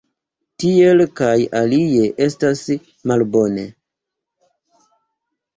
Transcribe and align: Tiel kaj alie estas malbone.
Tiel 0.61 1.03
kaj 1.19 1.33
alie 1.59 2.09
estas 2.29 2.63
malbone. 3.13 3.67